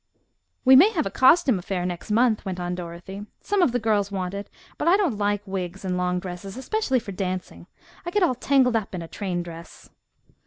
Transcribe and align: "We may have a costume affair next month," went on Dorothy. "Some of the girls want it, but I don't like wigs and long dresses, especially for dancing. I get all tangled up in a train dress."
"We 0.65 0.75
may 0.75 0.89
have 0.93 1.05
a 1.05 1.11
costume 1.11 1.59
affair 1.59 1.85
next 1.85 2.09
month," 2.09 2.43
went 2.43 2.59
on 2.59 2.73
Dorothy. 2.73 3.27
"Some 3.39 3.61
of 3.61 3.71
the 3.71 3.77
girls 3.77 4.11
want 4.11 4.33
it, 4.33 4.49
but 4.79 4.87
I 4.87 4.97
don't 4.97 5.19
like 5.19 5.45
wigs 5.45 5.85
and 5.85 5.95
long 5.95 6.17
dresses, 6.19 6.57
especially 6.57 6.97
for 6.97 7.11
dancing. 7.11 7.67
I 8.03 8.09
get 8.09 8.23
all 8.23 8.33
tangled 8.33 8.75
up 8.75 8.95
in 8.95 9.03
a 9.03 9.07
train 9.07 9.43
dress." 9.43 9.91